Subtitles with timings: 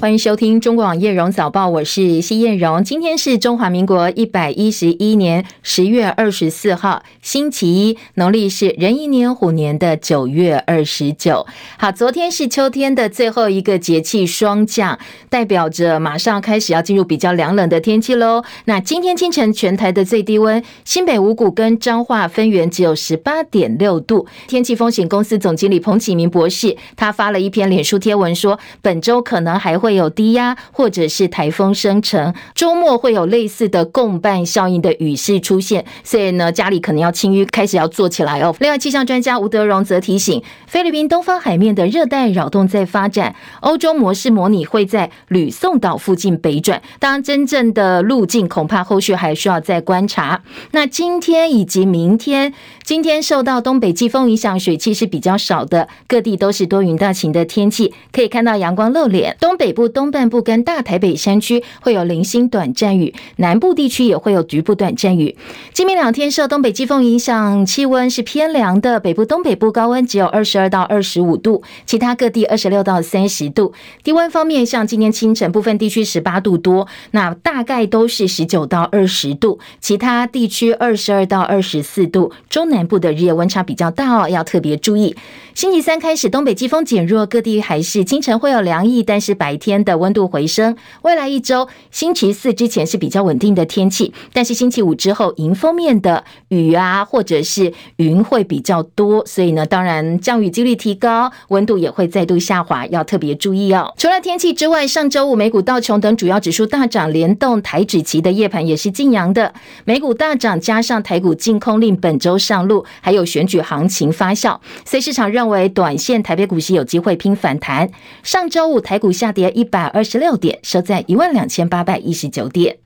[0.00, 2.82] 欢迎收听中广叶荣早报，我是谢叶荣。
[2.82, 11.46] 今天是中华民国一百一十一年十月二十四号，星期一，农历是壬寅年虎年的九月二十九。
[11.78, 14.98] 好，昨天是秋天的最后一个节气霜降，
[15.28, 18.42] 代表着马上开始要进入比较凉冷的天气喽。
[18.64, 24.26] 那今天清晨全台的最低温，新北五股跟彰化分园只有十八点六度。
[24.48, 29.89] 天气风险公司总经理彭启明博士，他发了一篇脸书贴文说，本周可能还会。
[29.90, 38.54] 会有低压或者是台风生成，周末会有类似的共伴效应的雨势出现，所以呢，家里可能要清淤，开始要做起来哦。
[38.60, 50.44] 另外，气象专家吴德荣则提醒，菲律宾东方海面的热带扰动在发展，欧洲模式模拟会在吕宋岛附近北转，当然真正的路径恐怕后续还需要再观察。
[50.70, 52.54] 那今天以及明天，
[52.84, 59.79] 今天受到东北季风影响，水汽是比较少的，各地都是多云到晴的天气，可以看到阳光露脸，东北部。
[59.88, 65.36] 东半部跟大台北山区会有零星短暂雨，南部地区也会有局部短暂雨。
[65.72, 73.72] 今明两天受东北季风影响，气温是偏凉的，北部、东北部高温只有二十二到二十五度，其他各地二十六到三十度。
[74.02, 82.32] 低温方面，像今天清晨部分地区十八度多，那大概都是十九到二十度，其他地区二十二到二十四度。
[82.50, 85.16] 中南部的日夜温差比较大哦，要特别注意。
[85.54, 89.69] 星期三开始，东北季风减弱，各地还是清晨会有凉意，但是白天。
[89.70, 103.94] 天的温度回升，未来一周星期四之前是比较稳定的天气，但是星期五之后迎风面的雨啊，或者是云会比较多，所以呢，当然降雨几率提高，温度也会再度下滑，要特别注意哦。
[103.96, 117.88] 除了天气之外，上周五美股道琼等主要指数大涨，联动台指期的夜盘也是劲扬的，美股大涨，加上台股净空令本周上路，还有选举行情发酵，所以市场认为短线台北股市有机会拼反弹。
[118.24, 122.78] 上周五台股下跌一百二十六点，收在一万两千八百一十九点。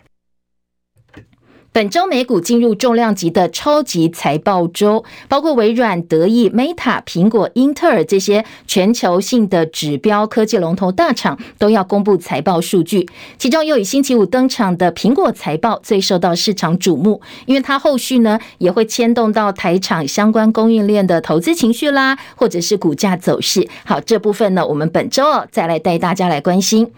[1.74, 13.08] 本周美股进入重量级的超级财报周，包括微软、德意、Meta、苹果、英特尔这些全球性的指标科技龙头大厂都要公布财报数据。
[13.38, 23.66] 其中又以星期五登场的苹果财报最受到市场瞩目，因为它后续呢也会牵动到台厂相关供应链的投资情绪啦，或者是股价走势。
[23.84, 26.92] 好，这部分呢，我们本周哦再来带大家来关心。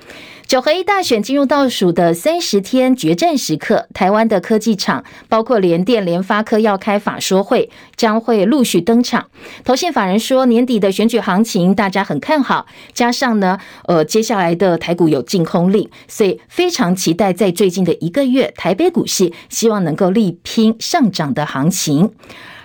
[0.47, 9.27] 九合一大选进入倒数的三十天决战时刻，台湾的科技厂包括联电、联发科要开法说会，将会陆续登场。
[9.65, 13.59] 投信法人说，年底的选举行情大家很看好，加上呢，
[13.89, 22.12] 呃，接下来的台股有净空令，所以非常期待在最近的一个月，台北股市希望能够力拼上涨的行情。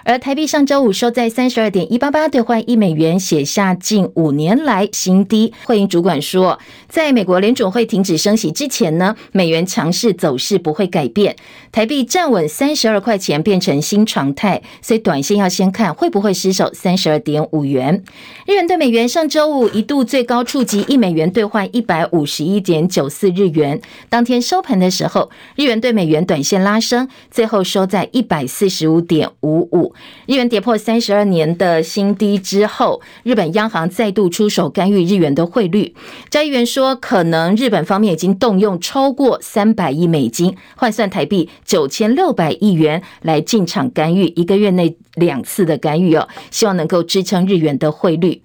[0.04, 5.54] 而台币上周五收在三十二点一八八兑换一美元，写下近五年来新低。
[5.66, 6.58] 会银主管说，
[6.88, 11.36] 在美国联准会停止升息之前呢，美元强势走势不会改变，
[11.72, 18.04] 台币站稳三十二块钱变成新常态，所以短线要先看会不会失守三十二点五元。
[18.46, 29.96] 日元兑美元上周五一度最高触及一美元兑换一百五十一点九四日元，当天收盘的时候，日元兑美元短线拉升，最后收在一百四十五点五五。
[30.26, 35.96] 日元跌破三十二年的新低之后，日本央行再度出手干预日元的汇率。
[36.30, 48.42] 交易员说，可能日本方面已经动用超过三百亿美金，换算台币九千六百亿元来进场干预，一个月内两次的干预哦，希望能够支撑日元的汇率。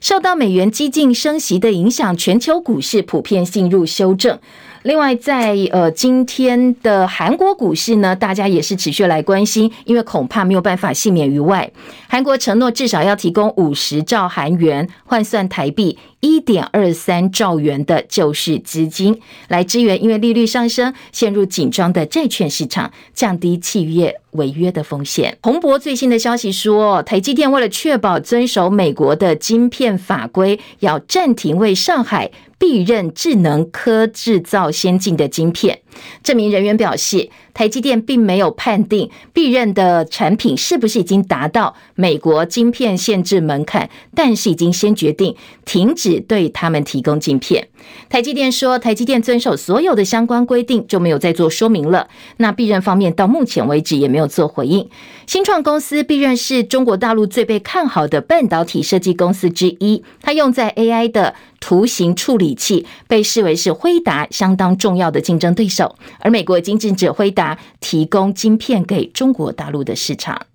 [0.00, 4.38] 受到美元激进升息的影响，全球股市普遍进入修正。
[4.82, 11.68] 另外，在呃今天的韩国股市呢，大家也是持续来关心，因为恐怕没有办法幸免于外。
[12.08, 25.38] 韩国承诺至少要提供五十兆韩元，换算台币一点二三兆元的救市资金，来支援因为利率上升陷入紧张的债券市场，降低企业违约的风险。
[25.40, 32.32] 彭博最新的消息说，台积电为了确保遵守美国的晶片法规，要暂停为上海。
[32.58, 35.80] 必任智能科制造先进的晶片，
[36.22, 45.36] 这名人员表示，台积电并没有判定必任的产品是不是已经达到美国晶片限制门槛，但是已经先决定
[45.66, 47.68] 停止对他们提供晶片。
[48.08, 52.08] 台积电说，台积电遵守所有的相关规定，就没有再做说明了。
[52.38, 54.88] 那必任方面到目前为止也没有做回应。
[55.26, 65.96] 新创公司必任是中国大陆最被看好的半导体设计公司之一，它用在 AI 的图形处理器，被视为是辉达相当重要的竞争对手。
[66.20, 70.46] 而美国经禁止辉达提供晶片给中国大陆的市场。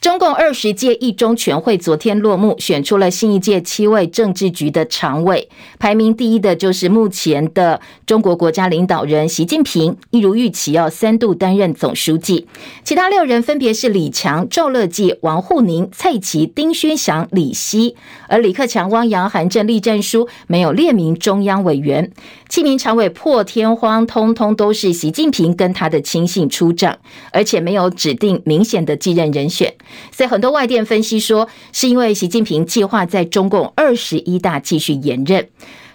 [0.00, 5.48] 中共二十届一中全会昨天落幕，选出了新一届七位政治局的常委，
[5.80, 12.46] 排名第一的就是目前的中国国家领导人习近平，一如预期要三度担任总书记。
[12.84, 17.96] 其他六人分别是李强、赵乐际、王沪宁、蔡奇、丁薛祥、李希，
[18.28, 22.12] 而李克强、汪洋、韩正栗战书没有列名中央委员。
[22.48, 27.00] 七名常委破天荒，通通都是习近平跟他的亲信出战，
[27.32, 29.74] 而且没有指定明显的继任人选。
[30.10, 35.48] 所以很多外电分析说，是因为习近平计划在中共二十一大继续延任。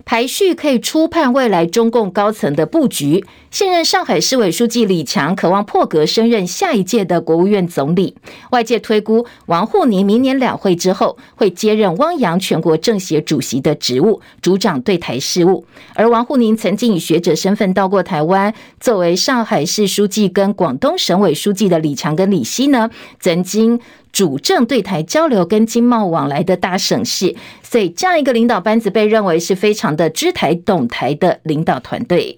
[0.06, 3.26] 排序可以初判未来中共高层的布局。
[3.50, 8.16] 现任上海市委书记李强渴望破格升任下一届的国务院总理。
[8.52, 15.66] 外界推估，王沪宁明年两会之后会接任汪洋全国政协主席的职务，主掌对台事务。
[15.94, 22.90] 而王沪宁曾经以学者身份到过台湾，作为上海市书记跟广东省委书记的李强跟李希呢，
[23.20, 23.80] 曾经
[24.14, 27.36] 主政对台交流跟经贸往来的大省市。
[27.62, 32.38] 所以，这样一个领导班子被认为是非常的知台懂台的领导团队。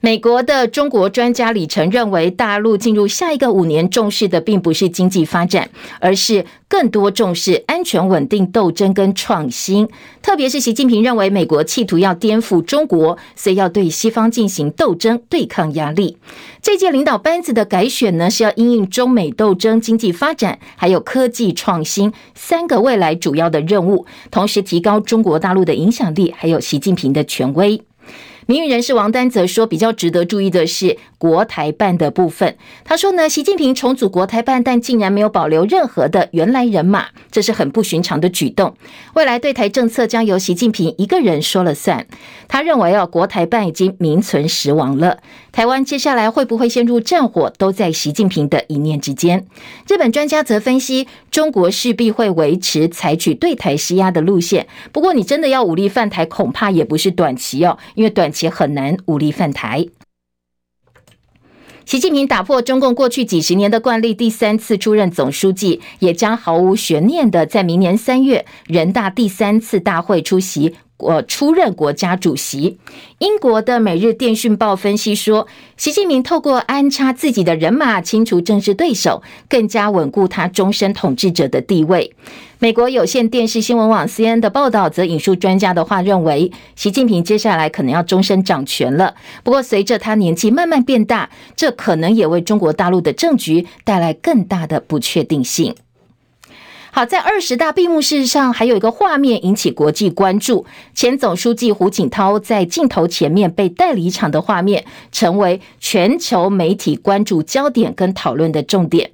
[0.00, 5.68] 美国的中国专家李晨认为，大陆进入下一个五年重视的并不是经济发展，
[5.98, 9.88] 而是更多重视安全稳定、斗争跟创新。
[10.22, 16.16] 特别是习近平认为，美国企图要颠覆中国，所以要对西方进行斗争、对抗压力。
[16.62, 27.82] 这届领导班子的改选呢，是要因应中美斗争、经济发展，还有科技创新三个未来主要的任务，同时提高中国大陆的影响力，还有习近平的权威。
[28.50, 32.56] 民运人士王丹则说，比较值得注意的是国台办的部分。
[32.82, 38.74] 他说呢，习近平重组国台办，但竟然没有保留任何的原来人马，这是很不寻常的举动。
[39.12, 42.06] 未来对台政策将由习近平一个人说了算。
[42.48, 45.18] 他认为，哦，国台办已经名存实亡了。
[45.58, 49.44] 台湾接下来会不会陷入战火，都在习近平的一念之间。
[49.88, 54.68] 日本专家则分析，中国势必会维持采取对台施压的路线。
[54.92, 58.48] 不过，你真的要武力犯台，恐怕也不是短期哦，因为短期。
[58.48, 59.84] 很难武力犯台。
[61.84, 70.76] 习近平打破中共过去几十年的惯例，第三次出任总书记，也将毫无悬念的在明年三月人大第三次大会出席。
[70.98, 72.78] 我出任国家主席。
[73.18, 75.46] 英国的《每日电讯报》分析说，
[75.76, 82.12] 习近平透过安插自己的人马清除政治对手，更加稳固他终身统治者的地位。
[82.60, 89.14] 美国有线电视新闻网 C N 的报道则引述专家的话，认为习近平接下来可能要终身掌权了。
[89.44, 95.76] 不过，随着他年纪慢慢变大，这可能也为中国大陆的政局带来更大的不确定性。
[96.98, 100.66] 好，在二十大闭幕式上，还有一个画面引起国际关注。
[100.96, 109.12] 前总书记胡锦涛在镜头前面被带离场的画面，成为全球媒体关注焦点跟讨论的重点。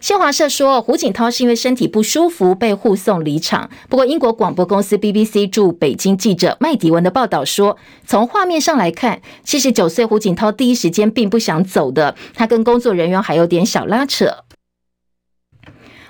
[0.00, 3.68] 新华社说，胡锦涛是因为身体不舒服被护送离场。
[3.88, 7.76] 不过，英国广播公司 BBC 驻北京记者麦迪文的报道说，
[8.06, 14.44] 从画面上来看，七十九岁胡锦涛第一时间并不想走的，他跟工作人员还有点小拉扯。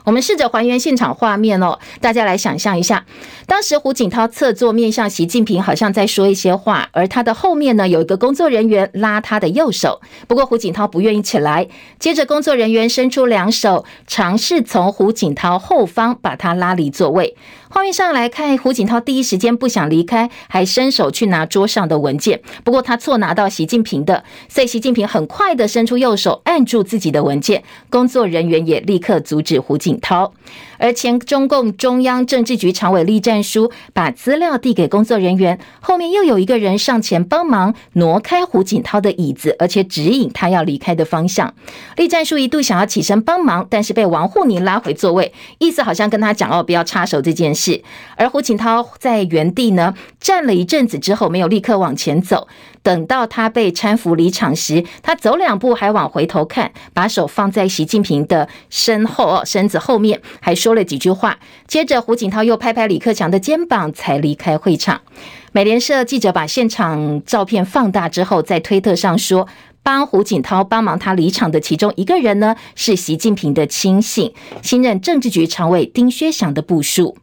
[0.04, 3.06] 我们试着还原现场画面哦，大家来想象一下，
[3.46, 11.66] 当时胡锦涛侧坐面向习近平，好像在说一些话，而他的后面呢，有一个工作人员拉他的右手，不过胡锦涛不愿意起来，
[11.98, 17.34] 接着工作人员伸出两手，尝试从胡锦涛后方把他拉离座位。
[17.74, 22.40] 画面上来看，胡锦涛第一时间不想离开，还伸手去拿桌上的文件。
[22.62, 27.64] 不过他错拿到习近平的，所以习近平很快的伸出右手按住自己的文件。
[27.90, 30.32] 工作人员也立刻阻止胡锦涛。
[30.78, 41.52] 而前中共中央政治局常委栗战书把资料递给工作人员，后面又有一个人上前帮忙挪开胡锦涛的椅子，而且指引他要离开的方向。
[41.96, 47.82] 栗战书一度想要起身帮忙，但是被王沪宁拉回座位，意思好像跟他讲哦，不要插手这件事。
[48.16, 52.48] 而胡锦涛在原地呢站了一阵子之后，没有立刻往前走。
[52.82, 61.38] 等到他被搀扶离场时，他走两步还往回头看，把手放在习近平的身后身子后面，还说了几句话。
[61.66, 65.02] 接着，胡锦涛又拍拍李克强的肩膀，才离开会场。
[65.52, 69.46] 美联社记者把现场照片放大之后，在推特上说，
[69.82, 77.18] 帮胡锦涛帮忙他离场的其中一个人呢，是习近平的亲信，新任政治局常委丁薛祥的部属。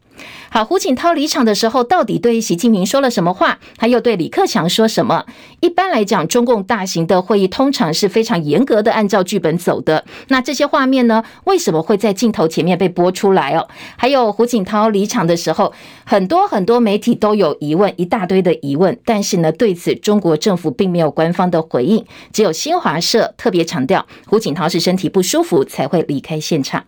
[0.50, 3.58] 好，胡锦涛离场的时候，到底对习近平说了什么话？
[3.76, 5.24] 他又对李克强说什么？
[5.60, 10.04] 一般来讲，中共大型的会议通常是非常严格的按照剧本走的。
[10.28, 13.66] 那这些画面呢，为什么会在镜头前面被播出来哦？
[13.96, 15.72] 还有胡锦涛离场的时候，
[16.04, 18.98] 很多很多媒体都有疑问，一大堆的疑问。
[19.04, 26.84] 但是呢，对此中国政府并没有官方的回应，只有新华社特别强调，胡锦涛是身体不舒服才会离开现场。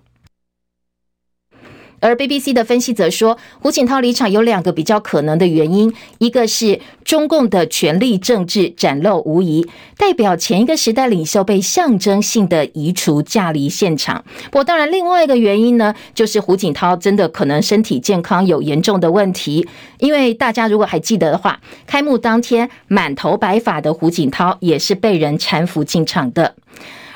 [2.04, 14.22] 而 BBC 的分析则说，胡锦涛离场有两个比较可能的原因，一个是中共的权力政治展露无遗，代表前一个时代领袖被象征性的移除驾离现场。
[14.50, 19.66] 不过，当然另外一个原因呢，就是胡锦涛真的可能身体健康有严重的问题，
[19.98, 26.54] 因为大家如果还记得的话，开幕当天满头白发的胡锦涛也是被人搀扶进场的。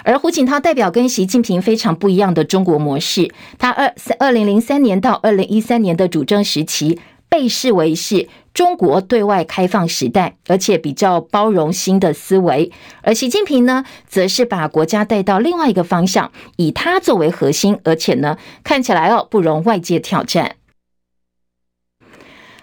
[0.09, 6.99] 而胡锦涛代表跟习近平非常不一样的中国模式，他二二零零三年到二零一三年的主政时期
[7.29, 12.73] 被视为是中国对外开放时代，而且比较包容新的思维。
[13.03, 20.53] 而习近平呢，则是把国家带到另外一个方向，以他作为核心，而且呢，看起来哦不容外界挑战。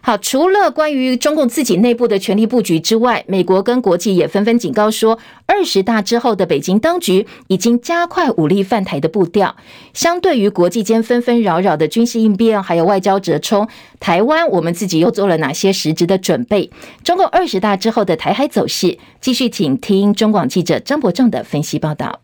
[0.06, 9.56] 好，除了关于中共自己内部的权力布局之外，美国跟国际也纷纷警告说，二十大之后的北京当局已经加快武力犯台的步调。
[9.96, 13.68] 相对于国际间纷纷扰扰的军事应变，还有外交折冲，
[14.00, 16.70] 台湾我们自己又做了哪些实质的准备？
[17.04, 22.22] 中共二十大之后的台海走势，继续请听中广记者张博正的分析报道。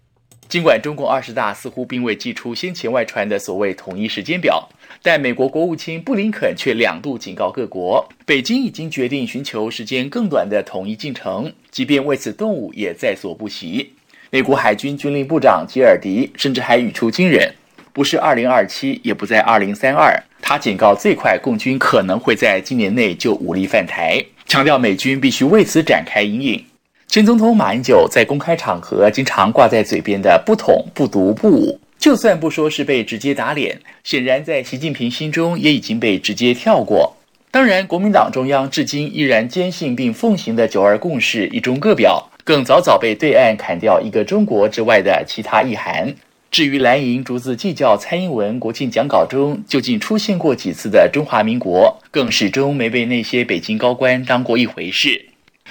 [0.48, 4.68] 尽管中共二十大似乎并未祭出先前外传的所谓统一时间表。
[5.04, 13.94] 但美国国务卿布林肯却两度警告各国，北京已经决定寻求时间更短的统一进程，即便为此动武也在所不惜。
[14.30, 17.52] 美国海军军令部长吉尔迪甚至还语出惊人
[17.92, 26.64] ：“不是二零二七，也不在二零三二。”他警告最快共军可能会在今年内就武力犯台，强调美军必须为此展开因应。
[27.08, 31.80] 前总统马英九在公开场合经常挂在嘴边的“不统、不独、不武”。
[32.02, 37.16] 就算不说是被直接打脸，显然在习近平心中也已经被直接跳过。
[37.52, 46.12] 当然，国民党中央至今依然坚信并奉行的“九二共识”一中各表，更早早被对岸砍掉“一个中国”之外的其他意涵。
[46.50, 55.24] 至于蓝营逐字计较蔡英文国庆讲稿中究竟出现过几次的“中华民国”，更始终没被那些北京高官当过一回事。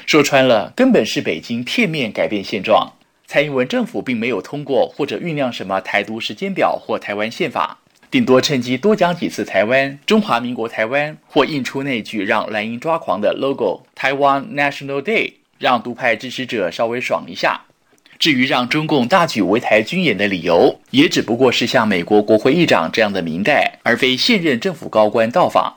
[0.06, 2.92] 说穿了，根本是北京片面改变现状。
[3.32, 7.78] 蔡英文政府并没有通过或者酝酿什么台独时间表或台湾宪法，
[8.10, 17.60] 顶多趁机多讲几次台湾、中华民国台湾，或印出那句让蓝营抓狂的 logo“ 台湾 National Day”，让独派支持者稍微爽一下。
[18.18, 25.76] 至于让中共大举围台军演的理由，也只不过是像美国国会议长这样的明代，而非现任政府高官到访。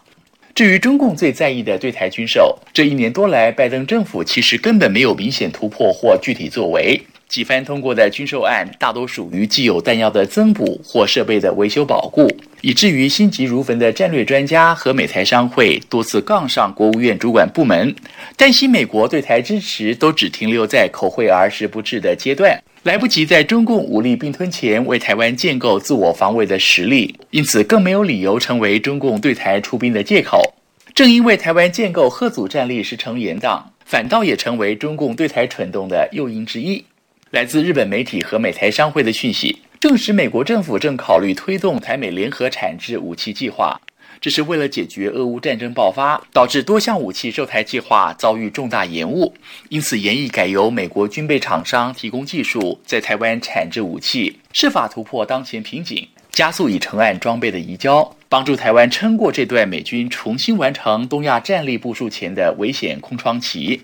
[0.56, 7.00] 至于中共最在意的对台军售，这一年多来，拜登政府其实根本没有明显突破或具体作为。
[7.34, 17.96] 几番通过的军售案，大多属于既有弹药的增补或设备的维修保固，以至于心急如焚的战略专家和美台商会多次杠上国务院主管部门，
[18.38, 30.54] 担心美国对台支持都只停留在口惠而实不至的阶段，来不及在中共武力并吞前为台湾建构自我防卫的实力，因此更没有理由成为中共对台出兵的借口。
[30.94, 36.86] 正因为台湾建构贺祖战力时程延宕，反倒也成为中共对台蠢动的诱因之一。
[37.34, 43.76] 来自日本媒体和美台商会的讯息，证实美国政府正考虑推动台美联合产制武器计划，
[44.22, 49.34] 这是为了解决俄乌战争爆发导致多项武器售台计划遭遇重大延误，
[49.70, 63.82] 因此研议改由美国军备厂商提供技术，在台湾产制武器，设法突破当前瓶颈，加速已成案装备的移交，帮助台湾撑过这段美军重新完成东亚战力部署前的危险空窗期。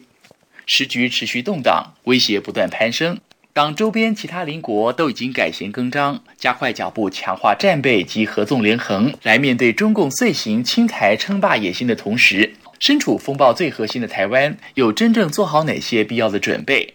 [0.67, 3.17] 时局持续动荡，威胁不断攀升。
[3.59, 16.93] 当周边其他邻国都已经改弦更张，加快脚步强化战备及合纵连横，来面对中共遂行侵台称霸野心的同时，身处风暴最核心的台湾，有真正做好哪些必要的准备？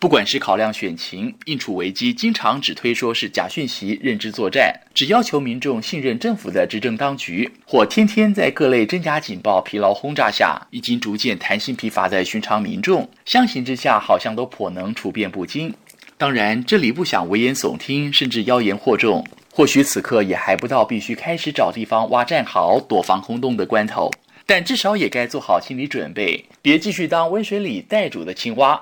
[0.00, 15.72] 不管是考量选情，应处危机经常只推说是假讯息、认知作战，只要求民众信任政府的执政当局，或天天在各类真假警报疲劳轰炸下，已经逐渐弹性疲乏的寻常民众，相形之下，好像都颇能处变不惊。
[16.20, 19.26] 当然，这里不想危言耸听，甚至妖言惑众。
[19.50, 24.10] 或许此刻也还不到必须开始找地方挖战壕、躲防空洞的关头，
[24.44, 28.78] 但至少也该做好心理准备，别继续当温水里待煮的青蛙。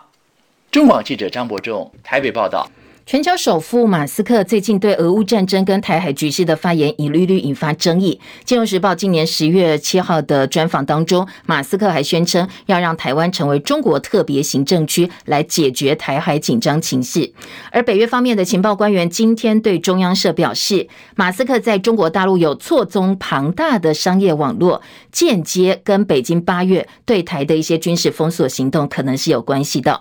[0.72, 2.68] 中网记者张伯仲台北报道。
[3.08, 8.20] 全球首富马斯克最近对俄乌战争跟台海局势的发言一律律引发争议。
[8.44, 17.32] 金融时报今年十月七号的专访当中，马斯克还宣称要让台湾成为中国特别行政区，来解决台海紧张情势。
[17.72, 20.86] 而北约方面的情报官员今天对中央社表示，
[21.16, 29.98] 马斯克在中国大陆有错综庞大的商业网络，间接跟北京八月对台的一些军事封锁行动可能是有关系的。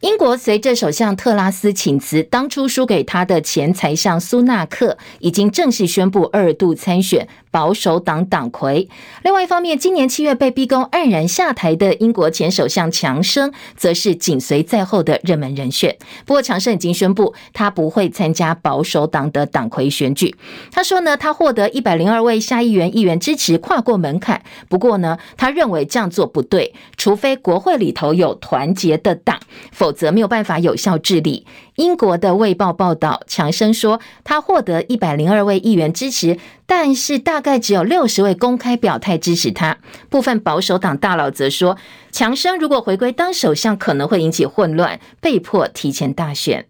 [0.00, 8.88] 英国随着首相特拉斯请辞，当初输给他的前财相苏纳克已经正式宣布二度参选保守党党魁。
[9.22, 15.94] 另外一方面，今年七月被逼宫黯然下台的英国前首相强生，则是紧随在后的热门人选。
[16.24, 20.34] 不过，强生已经宣布他不会参加保守党的党魁选举。
[20.72, 24.42] 他说呢，他获得一百零二位下议院议员支持，跨过门槛。
[24.70, 29.38] 不过呢，他认为这样做不对，除非国会里头有团结的党，
[29.70, 29.89] 否。
[29.92, 31.46] 则没有办法有效治理。
[31.76, 39.78] 英国的《卫报》报道，强生说他获得一百零二位议员支持，但是大概只有六十位公开表态支持他。
[40.08, 41.76] 部分保守党大佬则说，
[42.10, 46.69] 强生如果回归当首相，可能会引起混乱，被迫提前大选。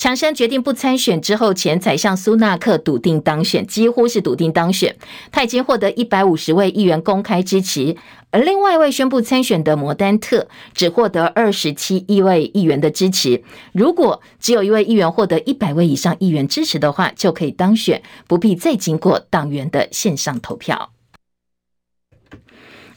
[0.00, 4.96] 强生决定不参选之后，前财相苏纳克笃定当选，几乎是笃定当选。
[5.30, 7.94] 他已经获得一百五十位议员公开支持，
[8.30, 13.42] 而另外一位宣布参选的摩丹特只获得二十七位议员的支持。
[13.72, 20.92] 如果只有一位议员获得一百位以上议员支持的话，就可以当选，不必再经过党员的线上投票。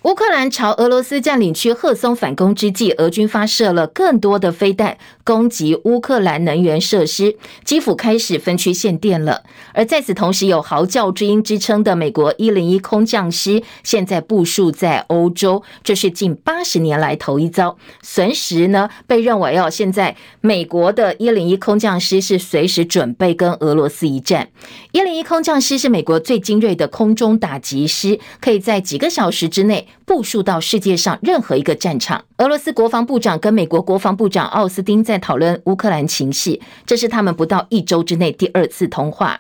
[0.03, 9.43] 乌克兰朝俄罗斯占领区赫松反攻之际，俄军发射了更多的飞弹攻击乌克兰能源设施，基辅开始分区限电了。
[9.73, 17.77] 而在此同时，有嚎叫之鹰之称的美国一零一空降师现在部署在欧洲，这是近八十年来头一遭。
[18.01, 24.49] 随时呢，被认为哦，现在美国的一零一空降师是随时准备跟俄罗斯一战。
[24.91, 29.87] 一零一空降师是美国最精锐的空中打击师，可以在几个小时之内。
[30.05, 32.25] 部署到世界上任何一个战场。
[32.37, 39.39] 俄罗斯国防部长跟美国国防部长奥斯汀在讨论乌克兰情势，这是他们不到一周之内第二次通话。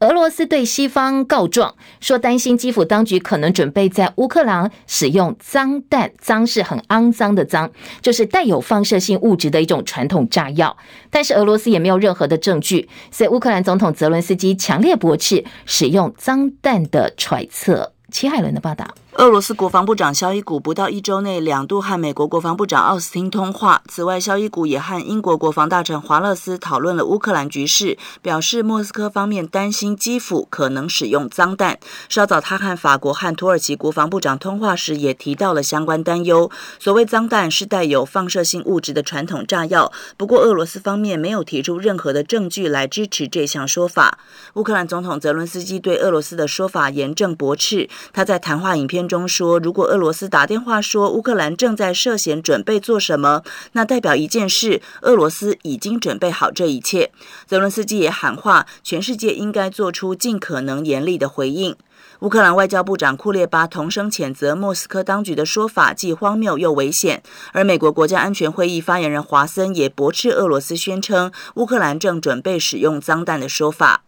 [0.00, 10.76] 俄罗斯对西方告状，说担心基辅当局可能准备在乌克兰使用脏弹，脏是很肮脏的脏，就是带有放射性物质的一种传统炸药。
[11.10, 17.92] 但是俄罗斯也没有任何的证据，所以乌克兰总统泽伦斯基强烈驳斥使用脏弹的揣测。
[18.10, 18.86] 齐海伦的报道。
[19.16, 23.82] 俄罗斯国防部长肖伊古不到一周内两度和美国国防部长奥斯汀通话。
[23.86, 31.78] 此外，肖伊古也和英国国防大臣华勒斯讨论了乌克兰局势，表示莫斯科方面担心基辅可能使用脏弹。
[32.08, 36.50] 稍早，他和法国和土耳其国防部长通话时也提到了相关担忧。
[36.78, 44.18] 所谓脏弹是带有放射性物质的传统炸药，不过俄罗斯方面没有提出任何的证据来支持这项说法。
[44.54, 47.90] 乌克兰总统泽伦斯基对俄罗斯的说法严正驳斥。
[48.14, 57.10] 他在谈话影片中说：“如果俄罗斯打电话说乌克兰正在涉嫌准备做什么，那代表一件事：俄罗斯已经准备好这一切。”
[57.46, 61.76] 泽伦斯基也喊话，全世界应该做出尽可能严厉的回应。
[62.20, 74.04] 乌克兰外交部长库列巴同声谴责莫斯科当局的说法既荒谬又危险，而美国国家安全会议发言人华森也驳斥俄罗斯宣称乌克兰正准备使用脏弹的说法。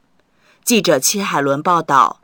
[0.65, 2.24] 记者戚海伦报道。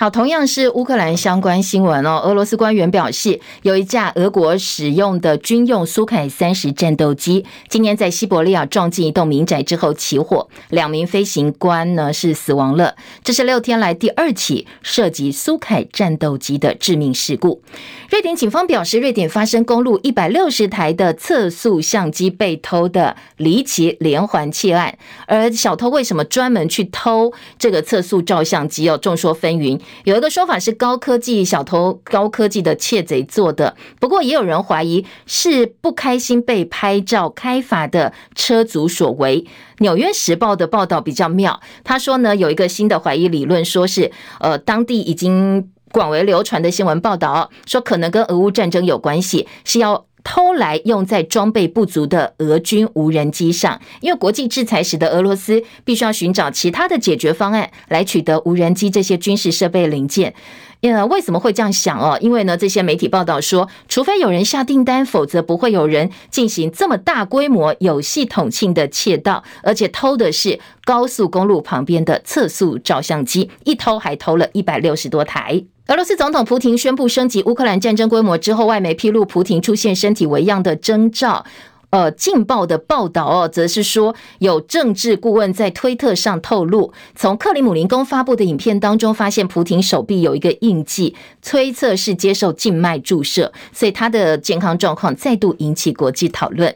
[0.00, 2.20] 好，同样是乌克兰相关新闻哦。
[2.24, 12.94] 俄罗斯官员表示，有一架俄国使用的军用苏凯三十战斗机，今年在西伯利亚撞进一栋民宅之后起火，两名飞行官呢是死亡了。
[13.24, 17.60] 这是六天来第二起涉及苏凯战斗机的致命事故。
[18.08, 28.88] 瑞典警方表示，瑞典发生公路一百六十台的测速相机被偷的离奇连环窃案，而小偷为什么专门去偷这个测速照相机？
[28.88, 29.80] 哦，众说纷纭。
[30.04, 39.46] 有一个说法是高科技小偷、高科技的窃贼做的，不过也有人怀疑是不开心被拍照开罚的车主所为。
[39.78, 45.70] 纽约时报的报道比较妙，他说呢，有一个新的怀疑理论，说是呃当地已经。
[45.90, 53.80] 广为流传的新闻报道说，可能跟俄乌战争有关系，是要偷来用在装备不足的俄军无人机上。
[54.02, 60.34] 因为国际制裁使得俄罗斯必须要寻找其他的解决方案来取得无人机这些军事设备零件。
[60.80, 62.16] 呃，为什么会这样想哦？
[62.20, 75.64] 因为呢，这些媒体报道说，除非有人下订单，否则不会有人进行这么大规模、有系统性的窃盗，而且偷的是高速公路旁边的测速照相机，一偷还偷了一百六十多台。
[75.88, 81.44] 俄罗斯总统普京宣布升级乌克兰战争规模之后，外媒披露普京出现身体微恙的征兆。
[81.90, 96.74] 呃，劲爆的报道哦，则是说有政治顾问在推特上透露，从克里姆林宫发布的影片当中发现，普廷手臂有一个印记，推测是接受静脉注射，所以他的健康状况再度引起国际讨论。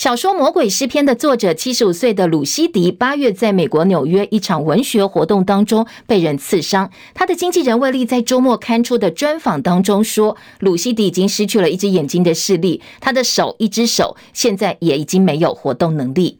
[0.00, 6.90] 小说《魔鬼诗篇》的作者，七十五岁的鲁西迪，八月在美国纽约一场文学活动当中被人刺伤。
[7.12, 16.38] 他的经纪人魏利在周末刊出的专访当中说，鲁西迪已经失去了一只眼睛的视力，他的手一只手现在也已经没有活动能力。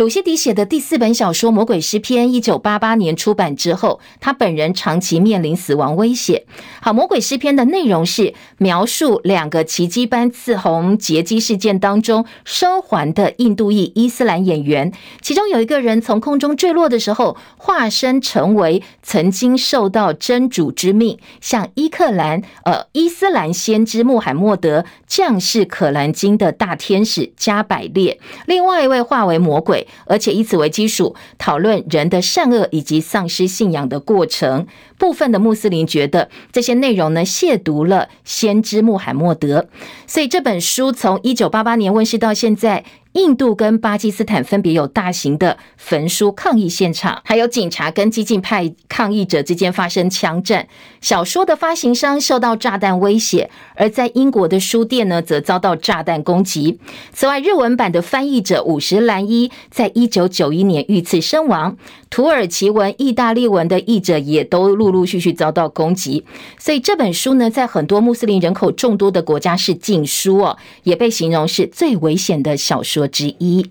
[0.00, 6.46] 鲁西迪写的第四本小说《魔鬼诗篇》，一九八八年出版之后，他本人长期面临死亡威胁。
[6.80, 29.86] 好，《魔鬼诗篇》的内容是描述两个奇迹般刺红劫机事件当中生还的印度裔伊斯兰演员，其中有一个人从空中坠落的时候，化身成为曾经受到真主之命向伊克兰呃伊斯兰先知穆罕默德降世可兰经的大天使加百列，另外一位化为魔鬼。
[30.06, 34.66] 而且以此为基础讨论人的善恶以及丧失信仰的过程。
[34.98, 39.66] 部分的穆斯林觉得这些内容呢亵渎了先知穆罕默德，
[40.06, 42.84] 所以这本书从一九八八年问世到现在。
[43.14, 50.68] 印度跟巴基斯坦分别有大型的焚书抗议现场，还有警察跟激进派抗议者之间发生枪战。
[51.00, 56.78] 小说的发行商受到炸弹威胁，而在英国的书店呢，则遭到炸弹攻击。
[57.12, 61.76] 此外，日文版的翻译者五十岚一在一九九一年遇刺身亡。
[62.10, 66.24] 土耳其文、意大利文的译者也都陆陆续续遭到攻击。
[66.58, 73.70] 所以这本书呢，在很多穆斯林人口众多的国家是禁书哦，也被形容是最危险的小说之一。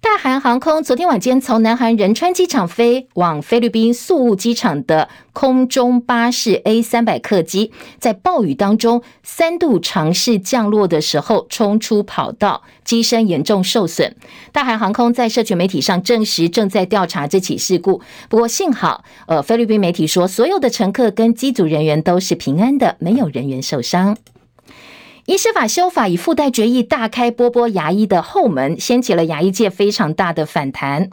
[0.00, 14.14] 大韩航空昨天晚间从南韩仁川机场飞往菲律宾宿务机场的空中巴士 A 三百客机，在暴雨当中三度尝试降落的时候冲出跑道，机身严重受损。
[14.52, 24.14] 大韩航空在社群媒体上证实正在调查这起事故，不过幸好，呃，菲律宾媒体说所有的乘客跟机组人员都是平安的，没有人员受伤。
[25.26, 31.08] 医师法修法以附带决议大开波波牙医的后门，掀起了牙医界非常大的反弹。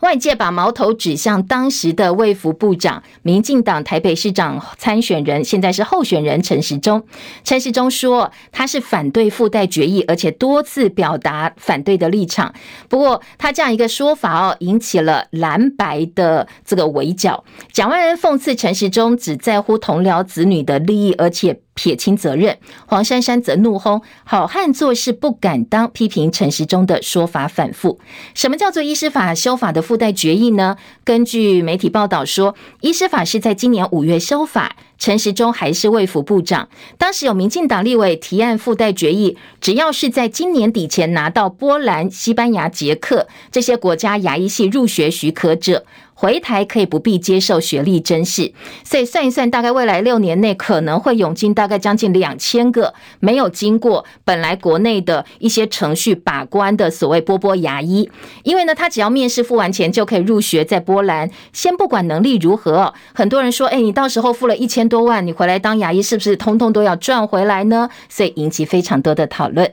[0.00, 7.06] 外界把矛头指向当时的卫福部长、民进党台北市长参选人，现在是候选人陈时中。
[7.42, 12.54] 陈时中说他是反对附带决议，而且多次表达反对的立场。
[12.88, 17.44] 不过他这样一个说法哦，引起了蓝白的这个围剿。
[17.72, 21.60] 蒋万人讽刺陈时中只在乎同僚子女的利益，而且。
[21.74, 28.00] 撇清责任，黄珊珊则怒轰好汉做事不敢当，批评陈时中的说法反复。
[28.34, 30.76] 什么叫做医师法修法的附带决议呢？
[31.04, 45.84] 根据媒体报道说，医师法是在今年五月修法，陈时中还是卫福部长，当时有民进党立委提案附带决议，只要是在今年底前拿到波兰、西班牙、捷克这些国家牙医系入学许可者。
[46.14, 48.52] 回台可以不必接受学历甄试，
[48.84, 58.08] 所以算一算，大概未来六年内可能会涌进大概将近两千个没有经过本来国内的一些程序把关的所谓波波牙医，
[58.44, 67.90] 因为呢，他只要面试付完钱就可以入学，在波兰，先不管能力如何，很多人说，哎，你到时候付了一千多万，你回来当牙医是不是通通都要赚回来呢？
[68.08, 69.70] 所以引起非常多的讨论。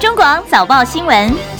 [0.00, 1.51] 中广早报新闻。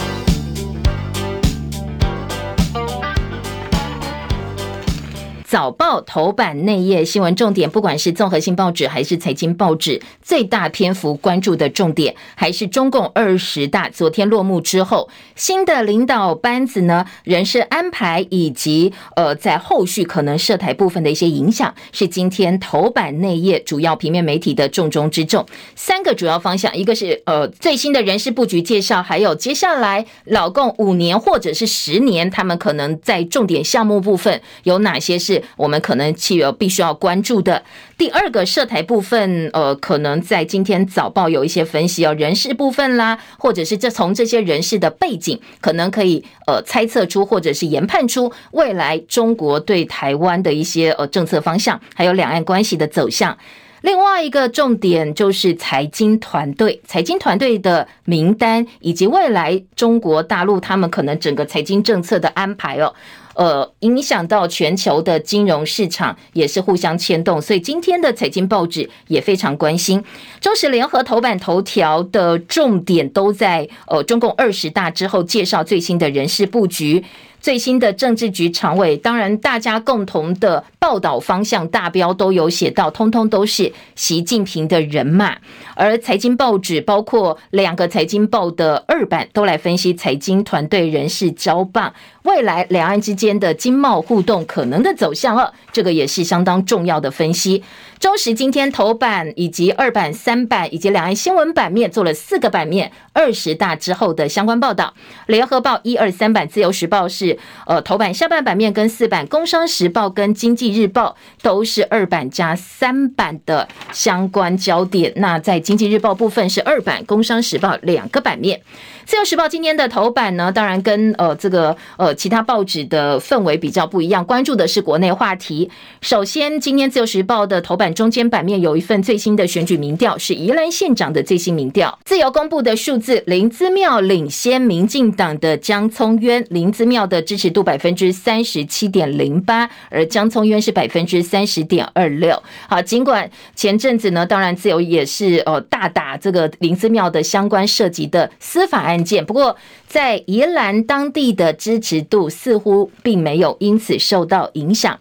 [5.52, 25.44] 早报头版内页新闻重点，不管是综合性报纸还是财经报纸，最大篇幅关注的重点还是中共二十大昨天落幕之后，新的领导班子呢，人事安排以及呃在后续可能涉台部分的一些影响，是今天头版内页主要平面媒体的重中之重。
[25.76, 35.41] 三个主要方向，一个是呃最新的人事布局介绍，还有接下来老共五年或者是十年，他们可能在重点项目部分有哪些是。
[35.56, 37.62] 我们可能企业必须要关注的
[37.96, 53.36] 第二个涉台部分，呃，可能在今天早报有一些分析哦，人事部分啦，或者是这从这些人事的背景，可能可以呃猜测出或者是研判出未来中国对台湾的一些呃政策方向，还有两岸关系的走向。
[53.82, 62.94] 另外一个重点就是财经团队，财经团队的名单以及未来中国大陆他们可能整个财经政策的安排哦。
[63.34, 67.40] 呃，影响到全球的金融市场，也是互相牵动。
[67.40, 70.02] 所以今天的财经报纸也非常关心。
[70.40, 77.04] 中时联合头版头条的重点都在呃，中共二十大之后介绍最新的人事布局。
[77.42, 85.36] 最新的政治局常委，当然大家共同的报道方向大标都有写到，通通都是习近平的人马。
[85.74, 97.64] 而财经报纸包括两个财经报的二版都来分析财经团队人事交棒，未来两岸之间的经贸互动可能的走向了，这个也是相当重要的分析。
[98.02, 104.92] 中时今天头版以及二版、三版以及两岸新闻版面做了四个版面，二十大之后的相关报道。
[105.28, 115.12] 联合报一二三版，自由时报是呃头版下半版面跟四版，工商时报跟经济日报都是二版加三版的相关焦点。
[115.14, 118.62] 那在经济日报部分是二版，工商时报两个版面。
[119.04, 125.70] 自由时报今天的头版呢，当然跟呃这个呃其他报纸的氛围比较不一样，关注的是国内话题。
[126.00, 131.98] 首先，今天自由时报的头版中间版面有一份最新的选举民调，是宜兰县长的最新民调。
[132.04, 142.40] 自由公布的数字，林姿妙领先民进党的江聪渊，林姿妙的支持度百分之三十七点零八，而江聪渊是百分之三十点二六。
[142.68, 148.92] 好，尽管前阵子呢，当然自由也是呃大打这个林姿妙的相关涉及的司法案。
[148.92, 155.00] 案件，不过在宜兰当地的支持度似乎并没有因此受到影响。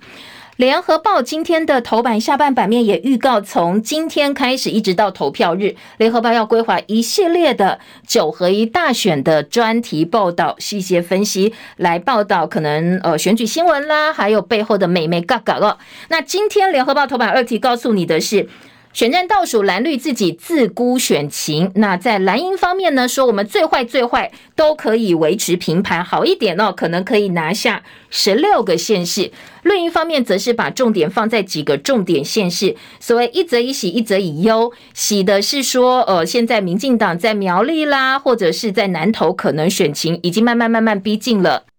[0.62, 15.80] 联合报今天的头版下半版面也预告，从今天开始一直到投票日，联合报要规划一系列的九合一大选的专题报道、细节分析，来报道可能呃选举新闻啦，还有背后的美眉嘎嘎哦。
[16.10, 18.48] 那今天联合报头版二题告诉你的是。
[18.94, 21.72] 选战倒数，蓝绿自己自估选情。
[21.76, 29.32] 那在蓝营方面呢，说我们最坏最坏都可以维持平盘，好一点哦，可能可以拿下十六个县市。
[29.64, 34.72] 绿营方面则是把重点放在几个重点县市，所谓一则以喜，一则以忧。
[34.94, 41.71] 喜的是说，呃，现在民进党在苗栗啦，或者是在南投，可能选情已经慢慢慢慢逼近了。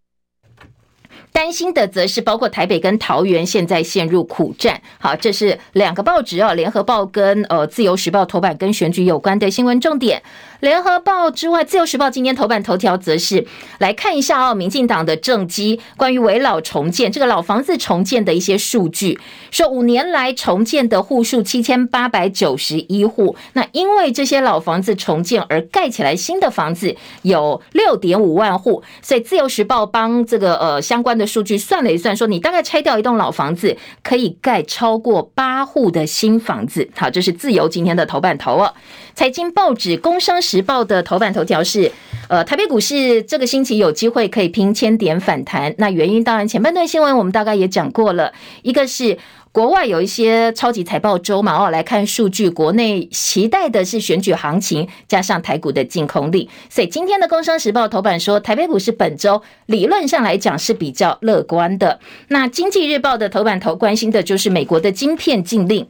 [1.33, 4.81] 担心的则是包括台北跟桃园现在陷入苦战。
[4.99, 10.23] 好，这是两个报纸哦，联合报跟呃自由时报头版跟选举有关的新闻重点。
[10.62, 13.44] 联合报之外，自由时报今天头版头条则是
[13.79, 19.18] 来看一下哦，民进党的政绩，关于危老重建这个老房子重建的一些数据，
[19.51, 36.88] 说五年来重建的户数七千八百九十一户，那因为这些老房子重建而盖起来新的房子有六点五万户，所以自由时报帮这个呃相关的数据算了一算，说你大概拆掉一栋老房子可以盖超过八户的新房子。
[36.94, 38.72] 好，这是自由今天的头版头哦。
[39.14, 41.90] 财经报纸《工商时报》的头版头条是，
[42.28, 45.74] 呃，台北股市这个星期有机会可以拼千点反弹。
[45.78, 49.16] 那原因当然前半段新闻我们大概也讲过了，一个是
[49.50, 56.50] 国外有一些超级财报周嘛，哦，来看数据，国内期待的是选举行情加上台股的净空力。
[56.68, 61.98] 所以今天的《工商时报》头版说，台北股市本周理论上来讲是比较乐观的。
[62.28, 65.88] 那《经济日报》的头版头关心的就是美国的晶片禁令。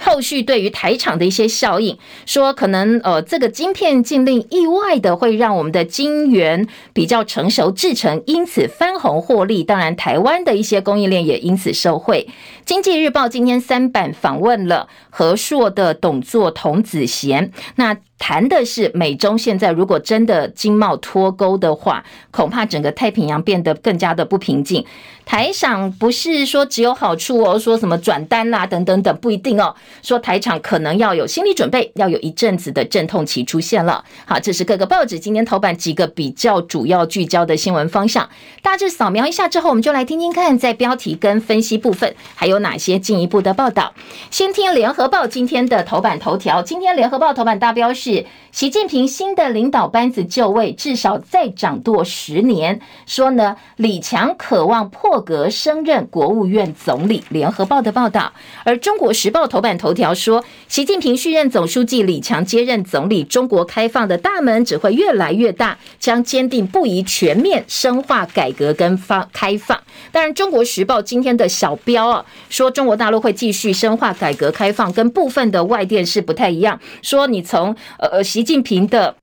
[0.00, 9.62] 后续对于台厂的一些效应，说可能呃这个晶片禁令意外的会让我们的晶圆比较成熟制成，因此翻红获利。
[9.62, 12.28] 当然，台湾的一些供应链也因此受惠。
[12.64, 17.96] 经济日报今天三版访问了和硕的董座童子贤，那。
[18.18, 24.84] 谈的是美中现在如果真的经贸脱钩的话，恐怕整个太平洋变得更加的不平静。
[25.24, 29.74] 台厂不是说只有好处哦，说什么转单啦等等等不一定哦。
[30.02, 34.02] 说台厂可能要有心理准备，要有一阵子的阵痛期出现了。
[34.24, 38.28] 好，这是各个报纸今天头版几个比较主要聚焦的新闻方向。
[38.62, 43.92] 大致扫描一下之后，我们就来听听看，在标题跟分析部分还有哪些进一步的报道。
[44.30, 48.07] 先听联合报今天的头版头条，今天联合报头版大标是。
[48.08, 52.80] 是习近平新的领导班子就位，至少再掌舵十年。
[53.04, 57.22] 说呢，李强渴望破格升任国务院总理。
[57.28, 58.32] 联合报的报道，
[58.64, 69.78] 而中国时报头版头条说，习近平续任总书记，李强接任总理，中国开放的大门只会越来越大，将坚定不移全面深化改革跟放开放。
[70.10, 76.80] 当然，中国时报今天的小标啊，说中国大陆会继续深化改革开放，跟部分的外电是不太一样。
[77.02, 79.14] 说你从呃，习近平的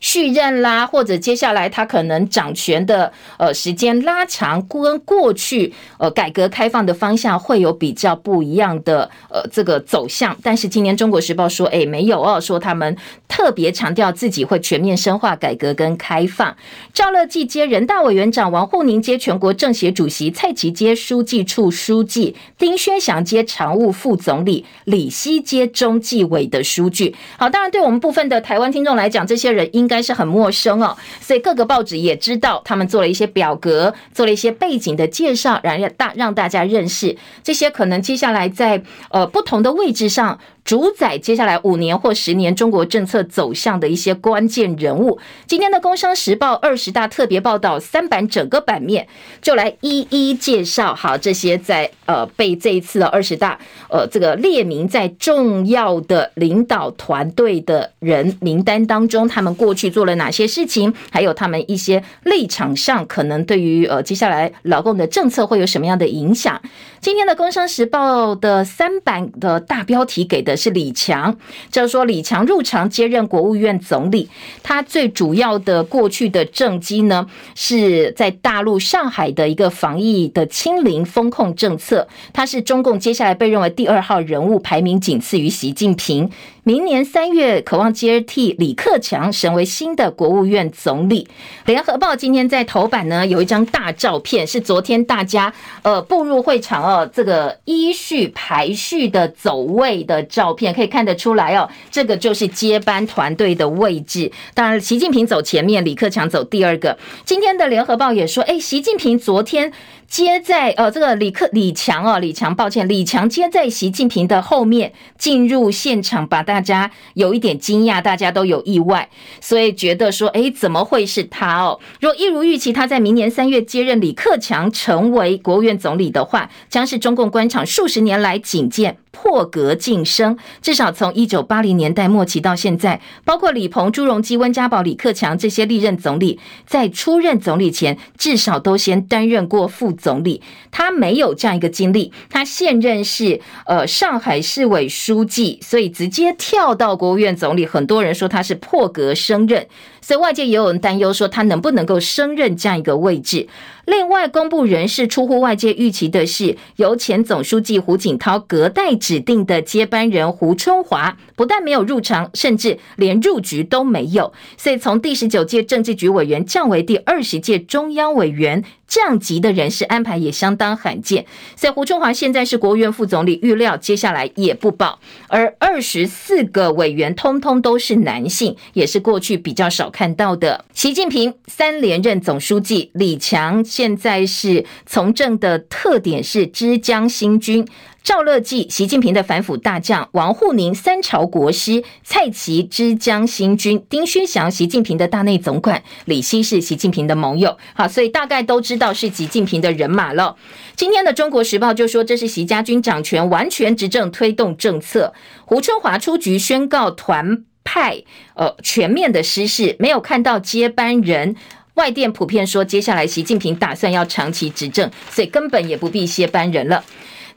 [0.00, 10.36] 续任啦，或者接下来他可能掌权的呃时间拉长，跟过去呃改革开放的方向会有比较不一样的呃这个走向。
[10.42, 12.96] 但是今年《中国时报》说，哎，没有哦，说他们
[13.28, 16.56] 特别强调自己会全面深化改革跟开放。
[16.92, 27.14] 赵乐际接人大委员长，王沪宁接全国政协主席，蔡奇接书记处书记，丁薛祥接常务副总理，李希接中纪委的书记。
[27.36, 40.38] 好，当然对我们部分的台湾听众来讲，这些人应该是很陌生哦，所以各个报纸也知道他们做了一些表格，做了一些背景的介绍，然后大让大家认识这些可能接下来在呃不同的位置上。
[40.62, 45.18] 主宰接下来五年或十年中国政策走向的一些关键人物。
[45.46, 49.08] 今天的《工商时报》二十大特别报道三版整个版面，
[49.40, 50.94] 就来一一介绍。
[50.94, 66.60] 好，这些在呃被这一次的二十大呃这个列名在重要的领导团队的人名单当中，他们过去去做了哪些事情，还有他们一些立场上可能对于呃接下来老共的政策会有什么样的影响。
[67.00, 71.34] 今天的《工商时报》的三版的大标题给的是李强，
[71.70, 74.28] 就是说李强入场接任国务院总理，
[74.62, 86.30] 他最主要的过去的政绩呢，是在大陆上海的一个防疫的清零风控政策，他是中共接下来被认为第二号人物，排名仅次于习近平。
[86.70, 91.26] 明年三月，渴望接替李克强成为新的国务院总理。
[91.66, 95.52] 联合报今天在头版呢，有一张大照片，是昨天大家
[95.82, 104.30] 呃步入会场哦，这个依序排序的走位的照片，可以看得出来哦，这个就是接班团队的位置。
[104.54, 106.96] 当然，习近平走前面，李克强走第二个。
[107.24, 109.72] 今天的联合报也说，哎，习近平昨天。
[110.10, 119.08] 接在呃，这个李克李强哦，李强，抱歉，李强接在习近平的后面进入现场，把大家有一点惊讶，大家都有意外，
[119.40, 121.78] 所以觉得说，诶，怎么会是他哦？
[122.00, 128.96] 若一如预期，他在明年三月接任李克强成为国务院总理的话，将是中共官场数十年来仅见。
[129.12, 140.42] 破格晋升，至少从一九八零年代末期到现在，包括李鹏、朱镕基、温家宝、李克强这些历任总理，在出任总理前，至少都先担任过副总理。
[140.70, 147.66] 他没有这样一个经历，他现任是呃上海市委书记，所以直接跳到国务院总理。
[147.66, 149.66] 很多人说他是破格升任。
[150.00, 153.46] 所以外界也有人担忧说，他能不能够升任这样一个位置？
[153.86, 164.32] 另外，公布人事出乎外界预期的是，由前总书记胡锦涛隔代指定的接班人胡春华，不但没有入场，甚至连入局都没有。
[164.56, 168.62] 所以，从第十九届政治局委员降为第二十届中央委员。
[168.86, 174.98] 降级的人事安排也相当罕见，所以胡春华现在是国务院副总理，预料接下来也不保。
[175.28, 180.64] 而二十四个委员通通都是男性，也是过去比较少看到的。
[180.72, 187.66] 习近平三连任总书记，李强现在是从政的特点是枝江新军。
[188.02, 197.58] 赵乐际，习近平的反腐大将；王沪宁，三朝国师；蔡奇，枝江新军；丁薛祥，习近平的大内总管；李希是习近平的盟友。
[197.74, 200.36] 好，所以大概都知道是习近平的人马了。
[200.74, 205.12] 今天的《中国时报》就说，这是习家军掌权，完全执政，推动政策。
[205.44, 208.02] 胡春华出局，宣告团派
[208.34, 211.36] 呃全面的失势，没有看到接班人。
[211.74, 216.84] 外电普遍说，接下来习近平打算要长期执政，所以根本也不必接班人了。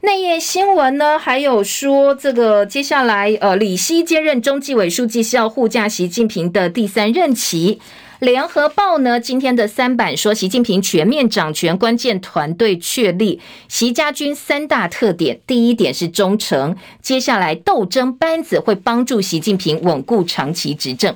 [0.00, 7.80] 内页新闻呢，还有说这个接下来呃，李希接任中纪委书记是要护驾习近平的第三任期。
[8.24, 21.14] 联合报呢今天的三版说，习近平全面掌权，关键团队确立，习家军三大特点：第一点是忠诚，接下来斗争班子会帮助习近平稳固长期执政。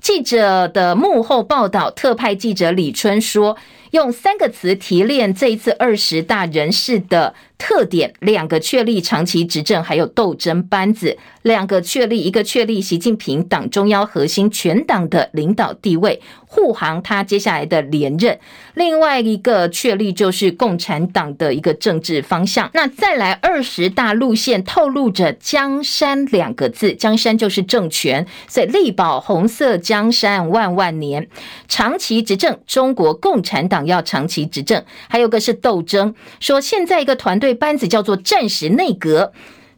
[0.00, 3.56] 记者的幕后报道，特派记者李春说，
[3.90, 7.34] 用三个词提炼这一次二十大人事的。
[7.58, 18.36] 特点两个确立长期执政，还有斗争班子两个确立，一个确立习近平党中央核心全党的领导地位，护航他接下来的连任；
[18.74, 22.70] 另外一个确立就是共产党的一个政治方向。
[22.74, 31.26] 那再来二十大路线透露着江山两个字，江山就是政权，所以力保红色江山万万年，
[31.68, 32.58] 长期执政。
[32.66, 37.45] 中国共产党要长期执政，还有个是斗争，说现在一个团队。
[37.46, 39.32] 对班子叫做战时内阁，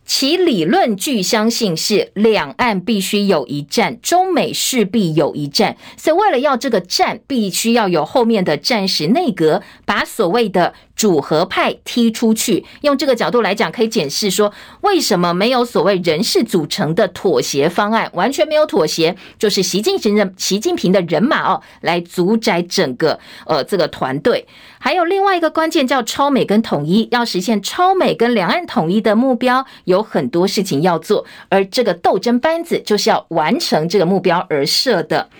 [0.06, 12.66] 其理论据相信是两岸必须有一战，中美势必有一战，所以为了要这个战，必须要有后面的战时内阁，把所谓的主和派踢出去。
[12.82, 18.10] 用这个角度来讲，可以解释说，为什么没有所谓人事组成的妥协方案？
[18.14, 24.46] 完全没有妥协，就是习近平的习近平的人马哦，来主宰整个呃这个团队。
[24.80, 35.30] 还有另外一个关键叫超美跟统一，要实现超美跟两岸统一的目标，有很多事情要做，而这个斗争班子就是要完成这个目标而设的。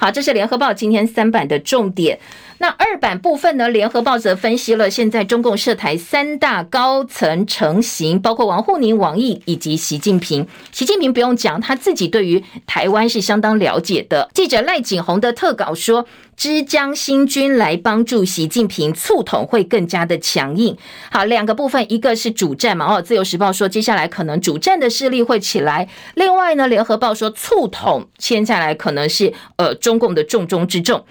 [0.00, 2.20] 好，这是联合报今天三版的重点。
[2.60, 3.68] 那二版部分呢？
[3.68, 10.44] 联合报则分析了现在中共涉台三大高层成型，包括王沪宁、王毅以及习近平。
[10.72, 14.28] 习近平不用讲，他自己对于台湾是相当了解的。
[14.34, 16.04] 记者赖景宏的特稿说，
[16.36, 20.76] 之江新军来帮助习近平促统会更加的强硬。
[21.12, 25.88] 好，两个部分，一个是主战嘛，哦，自由时报说接下来可能主战的势力会起来。
[26.16, 31.04] 另外呢，联合报说促统接下来可能是呃中共的重中之重。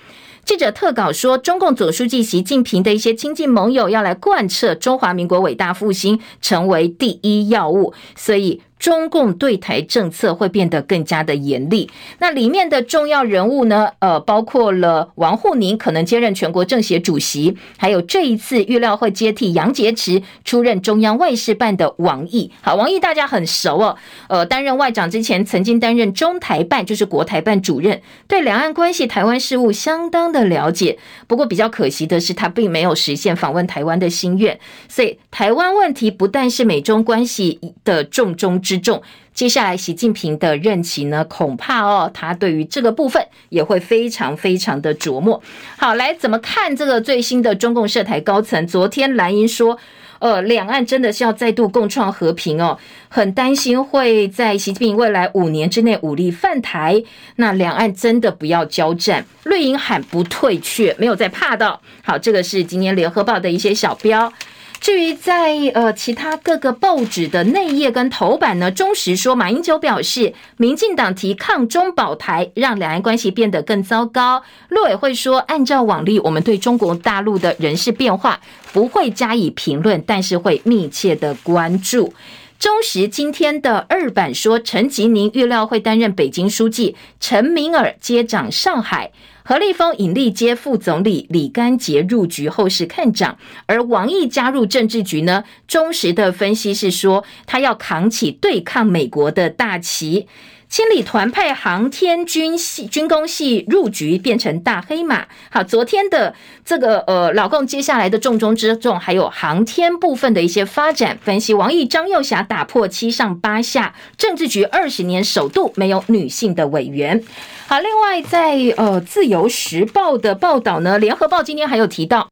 [0.48, 8.62] 记者特稿说，中共总书记习近平的一些亲近盟友要来贯彻中华民国伟大复兴，成为第一要务，所以。
[8.80, 11.90] 中共对台政策会变得更加的严厉。
[12.20, 13.90] 那里面的重要人物呢？
[14.00, 22.52] 呃，包括了王沪宁可能接任全国政协主席，还有这一次预料会接替杨洁篪出任中央外事办的王毅。
[22.62, 23.98] 好，王毅大家很熟哦。
[24.28, 30.98] 呃，担任外长之前，曾经担任中台办，就是国台办主任，对两岸关系、台湾事务相当的了解。
[31.28, 34.60] 不过比较可惜的是，他并没有实现访问台湾的心愿。
[34.88, 39.01] 所以，台湾问题不但是美中关系的重中之重，
[39.34, 45.41] 接下来习近平的任期呢，恐怕哦，他对于这个部分也会非常非常的琢磨。
[45.78, 48.68] 好，来怎么看这个最新的中共涉台高层？
[48.68, 49.78] 昨天蓝营说，
[50.20, 57.01] 呃，两岸真的是要再度共创和平哦，很担心会在习近平未来五年之内武力犯台，
[57.38, 59.26] 那两岸真的不要交战。
[59.45, 61.80] 绿营喊不退却，没有再怕到。
[62.03, 64.34] 好，这个是今天联合报的一些小标。
[64.80, 74.44] 至于在呃其他各个报纸的内页跟头版呢，中时说马英九表示，民进党提抗中保台，让两岸关系变得更糟糕。
[74.70, 78.40] 陆委会说，按照往例，我们对中国大陆的人事变化
[78.72, 82.14] 不会加以评论，但是会密切的关注。
[82.58, 89.12] 中时今天的二版说，陈吉宁预料会担任北京书记，陈敏尔接掌上海。
[89.50, 93.38] 何立峰引力接副总理李干杰入局，后是看涨。
[93.66, 95.45] 而王毅加入政治局呢？
[95.70, 100.28] 忠实的分析是说，他要扛起对抗美国的大旗。
[100.70, 105.26] 千里团派航天军系军工系入局，变成大黑马。
[105.49, 111.53] 好，昨天的这个呃，老共接下来的重中之重，还有航天部分的一些发展分析。
[111.53, 117.24] 王毅、张又侠打破七上八下，政治局二十年首度没有女性的委员。
[117.68, 122.28] 好，另外在呃《自由时报》的报道呢，《联合报》今天还有提到。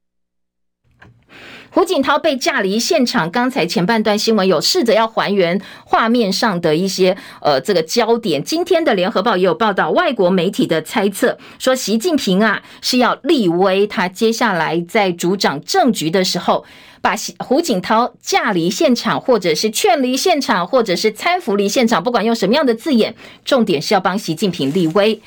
[1.75, 8.41] 胡锦涛被架离现场，刚才前半段新闻有试着要还原画面上的一些呃这个焦点。
[8.41, 16.63] 今天的联合报也有报道，外国媒体的猜测说，习近平啊是要立威，他接下来在主掌政局的时候，
[17.01, 23.13] 把胡锦涛架离现场，或者是劝离现场，或者是搀扶离现场，不管用什么样的字眼，
[23.43, 25.21] 重点是要帮习近平立威。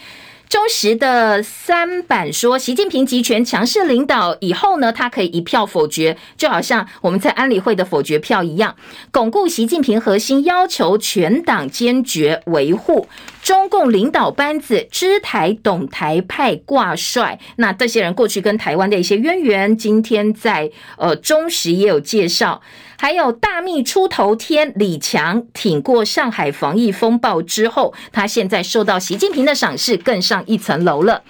[0.48, 8.74] 中时的三版说，习近平集权强势领导以后呢，他可以一票否决，就好像我们在安理会的否决票一样，
[9.12, 13.06] 巩固习近平核心要求，全党坚决维护。
[13.42, 22.62] 中共领导班子知台懂台派挂帅，那这些人过去跟台湾的一些渊源，今天在呃中时也有介绍。
[23.00, 31.22] 还有大秘出头天，李强挺过上海防疫风暴之后，他现在受到习近平的赏识，更上一层楼了。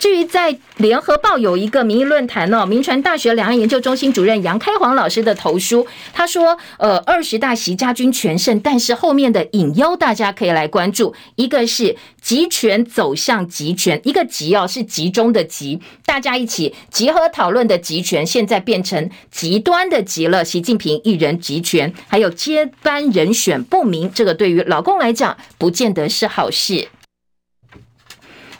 [0.00, 26.88] 至于在联合报有一个民意论坛哦，民传大学两岸研究中心主任杨开煌老师的投书，他说：“呃，二十大习家军全胜，但是后面的隐忧大家可以来关注，一个是集权走向极权，一个集哦是集中的集，大家一起集合讨论的集权，现在变成极端的极了，习近平一人集权，还有接班人选不明，这个对于老共来讲，不见得是好事。”《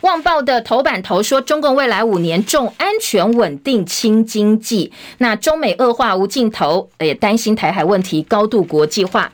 [0.02, 4.90] 旺报》的头版头说，中共未来五年重安全稳定轻经济。
[5.18, 9.30] 那中美恶化无尽头，也担心台海问题高度国际化。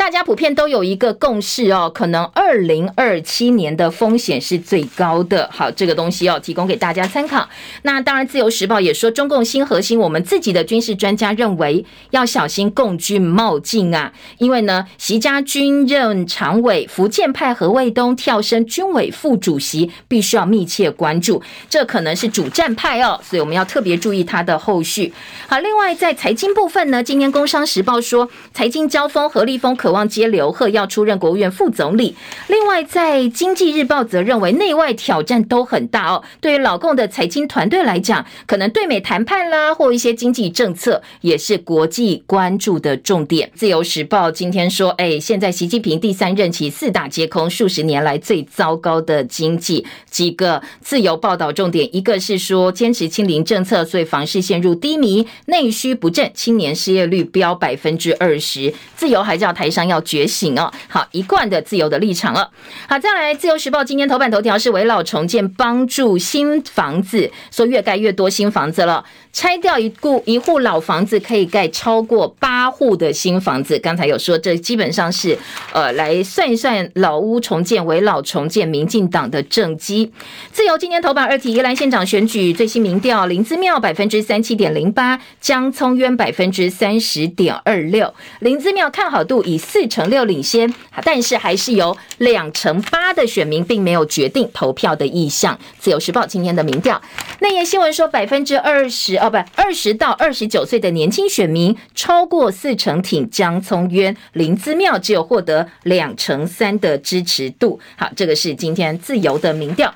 [0.00, 5.46] 大家普遍都有一个共识哦，可能二零二七年的风险是最高的。
[5.52, 7.46] 好，这个东西要提供给大家参考。
[7.82, 25.12] 那当然，《自由时报》也说，中共新核心，我们自己的军事专家认为要小心共军冒进啊，因为呢，习家军任常委，福建派何卫东跳升军委副主席，必须要密切关注，这可能是主战派哦，所以我们要特别注意他的后续。
[25.46, 32.14] 好，另外在财经部分呢，今天《工商时报》说，财经交锋，何立峰可渴望接刘鹤要出任国务院副总理。
[32.46, 36.22] 另外，在《经济日报》则认为，内外挑战都很大哦。
[36.40, 43.48] 对于老共的财经团队来讲，可能对美谈判啦，或一些经济政策，也是国际关注的重点。
[43.52, 49.84] 《自由时报》今天说，哎，现在习近平第三任期四大皆空，数十年来最糟糕的经济。
[50.08, 58.72] 几个自由报道重点，一个是说坚持清零政策，所以房市陷入低迷，内需不振，青年失业率飙百分之二十。
[58.94, 60.70] 自由还叫台上商要觉醒哦。
[60.88, 62.50] 好，一贯的自由的立场了。
[62.86, 69.04] 好，再来，《自由时报》今天头版头条是围老重建，帮助新房子，说越盖越多新房子了。
[69.32, 73.78] 拆掉一户一户老房子，可以盖超过八户的新房子。
[73.78, 75.38] 刚才有说，这基本上是
[75.72, 80.12] 呃，来算一算老屋重建、围老重建，民进党的政绩。
[80.52, 88.12] 自由今天头版二题，宜兰县长选举最新民调，林姿妙百分之三七点零八，江聪渊百分之三十点二六。
[88.40, 95.56] 林姿妙看好度以四成六领先，但是还是有两成八的选民并没有决定投票的意向。
[95.78, 97.00] 自由时报今天的民调，
[97.38, 99.16] 内页新闻说百分之二十。
[99.18, 107.78] 哦，不，二十到二十九岁的年轻选民超过四成挺江聪渊，林姿妙只有获得两成三的支持度。
[107.94, 109.94] 好，这个是今天自由的民调。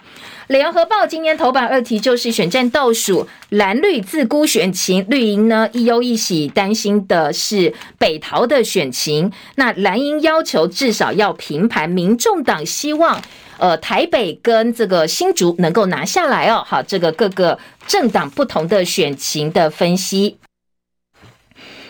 [0.48, 9.32] 联合报今天头版二题就是选战倒数，蓝绿自估选情，绿营呢一忧一喜，担心的是北桃的选情。
[9.54, 13.22] 那蓝营要求至少要平盘，民众党希望。
[13.56, 20.36] 呃，台北跟这个新竹能够拿下来哦，好，这个各个政党不同的选情的分析。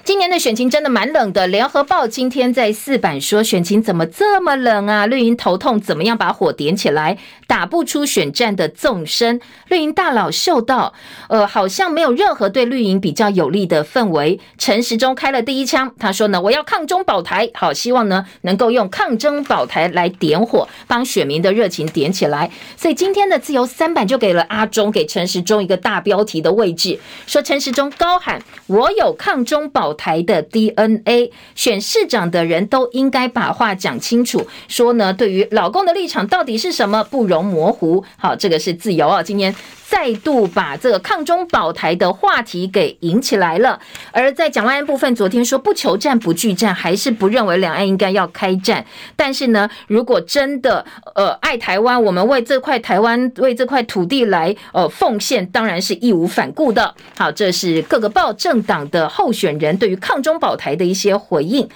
[0.05, 1.47] 今年的选情真的蛮冷的。
[1.47, 5.07] 联合报今天在四版说，选情怎么这么冷啊？
[5.07, 7.17] 绿营头痛，怎么样把火点起来？
[7.47, 9.41] 打不出选战的纵深。
[9.69, 10.93] 绿营大佬嗅到，
[11.29, 14.39] 呃，好像没有任何对绿营比较有利的氛围。
[14.59, 22.51] 陈时中开了第一枪，他说呢，我要抗中保台，好，希望呢能够用抗中保台来点火，帮选民的热情点起来。
[22.77, 30.25] 所以今天的自由三版就给了阿中，给陈时中一个大标题的位置，说陈时中高喊我有抗中保台。
[30.25, 38.03] 的 DNA 选市长的人都应该把话讲清楚，说呢，对于老公的立场到底是什么，不容模糊。
[38.17, 39.55] 好，这个是自由啊，今天
[39.87, 43.79] 再度把这个抗中保台的话题给引起来了。
[44.13, 48.85] 而在蒋万安部分，昨天说不求战不惧战，还是不认为两岸应该要开战。
[49.15, 50.85] 但是呢，如果真的
[51.15, 56.95] 呃爱台湾，我们为这块台湾为这块土地来呃奉献，当然是义无反顾的。
[57.19, 61.69] 好，这是各个报政党的候选人对于抗中保台的一些回应。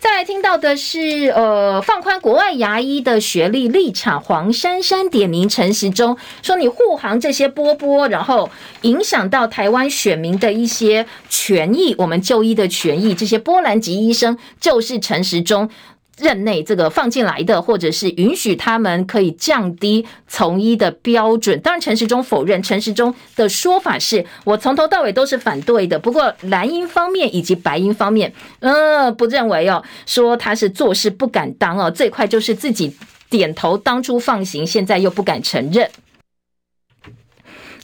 [0.00, 8.50] 再来听到的是，呃，放宽国外牙医的学历立场，黄珊珊点名陈时中，说你护航这些波波，然后
[8.82, 15.70] 影响到台湾选民的一些权益，我们就医的权益，这些波兰籍医生就是陈时中。
[16.18, 21.58] 任内这个放进来的，或者是允许他们可以降低从医的标准。
[21.60, 22.62] 当然，陈时中否认。
[22.62, 25.98] 陈时中的说法是我从头到尾都是反对的。
[25.98, 32.94] 不过蓝营方面以及白营方面，呃，不认为哦，说他是做事不敢当哦，最快就是自己
[33.28, 35.90] 点头，当初放行，现在又不敢承认。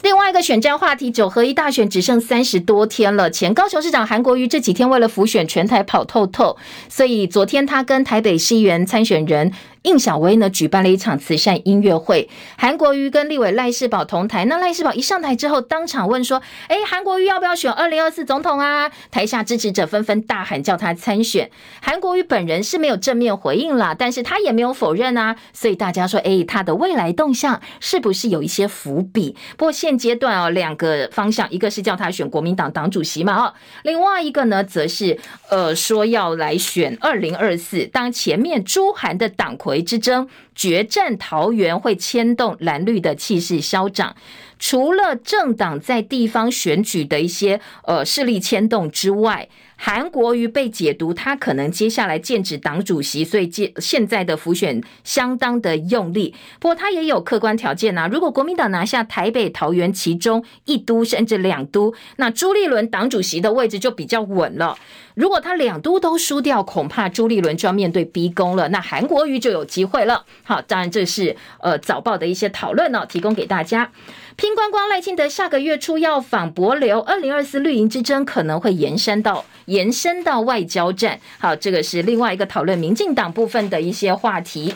[0.03, 3.29] 另外一个选战话题，九合一大选只剩三十多天了。
[3.29, 6.57] 前高雄市长韩国瑜这几天为了浮选全台跑透透，
[6.89, 9.51] 所以昨天他跟台北市议员参选人。
[9.83, 14.45] 应小薇呢举办了一场慈善音乐会，韩国瑜跟立委赖世宝同台。
[14.45, 21.49] 那赖世宝一上台之后，当场问说：“哎，韩国瑜要不要选二零二四总统啊？”台下支持者纷纷大喊叫他参选。
[21.81, 25.35] 韩国瑜本人是没有正面回应啦，但是他也没有否认啊。
[25.51, 35.17] 所以大家说：“哎，他的未来动向是不是有一些伏笔？”不过现阶段哦，两个方向，一个是叫他选国民党党主席嘛，哦，另外一个呢，则是
[35.49, 37.87] 呃说要来选二零二四。
[37.87, 39.70] 当前面朱韩的党魁。
[39.71, 44.15] 为之争决战桃园会牵动蓝绿的气势消长，
[44.59, 49.49] 除了政党在地方选举的一些呃势力牵动之外，
[49.83, 56.35] 韩国瑜被解读，他可能接下来剑指党主席，所以现现在的浮选相当的用力。
[56.59, 64.77] 不过他也有客观条件啊，如果国民党拿下台北、桃园其中一都甚至两都，那朱立伦党主席的位置就比较稳了。
[65.15, 70.25] 如果他两都都输掉，恐怕朱立伦就要面对逼宫了，那韩国瑜就有机会了。
[70.43, 73.91] 好，当然这是呃早报的一些讨论呢，提供给大家。
[74.37, 81.19] 拼观光，赖清德下个月初要访博流，二零二四绿营之争可能会延伸到延伸到外交战。
[81.39, 84.75] 好，这个是另外一个讨论民进党部分的一些话题。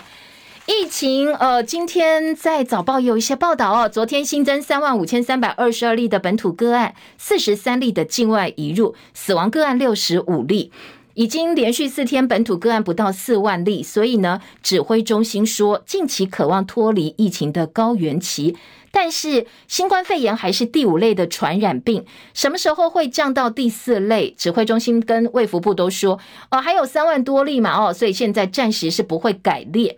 [0.67, 3.89] 疫情，呃，今天在早报有一些报道哦。
[3.89, 10.71] 昨天新增三万五千三百二十二例的本土个案，四十三例的境外移入，死亡个案六十五例，
[11.13, 13.83] 已经连续四天本土个案不到四万例。
[13.83, 18.55] 所以呢，指挥中心说，近期渴望脱离疫情的高原期。
[18.95, 24.33] 但是新冠肺炎还是第五类的传染病，什么时候会降到第四类？
[24.37, 26.17] 指挥中心跟卫福部都说，
[26.49, 29.97] 哦，还有三万多例嘛，哦，所以现在暂时是不会改列。